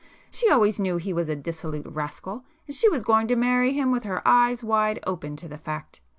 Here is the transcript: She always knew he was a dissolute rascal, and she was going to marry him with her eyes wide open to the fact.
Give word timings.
She 0.31 0.49
always 0.49 0.79
knew 0.79 0.97
he 0.97 1.13
was 1.13 1.29
a 1.29 1.35
dissolute 1.35 1.85
rascal, 1.85 2.43
and 2.65 2.75
she 2.75 2.89
was 2.89 3.03
going 3.03 3.27
to 3.27 3.35
marry 3.35 3.73
him 3.73 3.91
with 3.91 4.01
her 4.01 4.27
eyes 4.27 4.63
wide 4.63 4.97
open 5.05 5.35
to 5.35 5.47
the 5.47 5.59
fact. 5.59 6.01